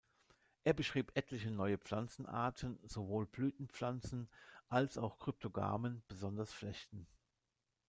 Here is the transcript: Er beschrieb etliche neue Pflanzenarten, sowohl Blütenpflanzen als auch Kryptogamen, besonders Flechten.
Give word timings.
Er 0.63 0.73
beschrieb 0.73 1.11
etliche 1.13 1.51
neue 1.51 1.77
Pflanzenarten, 1.77 2.79
sowohl 2.87 3.27
Blütenpflanzen 3.27 4.29
als 4.67 4.97
auch 4.97 5.19
Kryptogamen, 5.19 6.01
besonders 6.07 6.51
Flechten. 6.51 7.05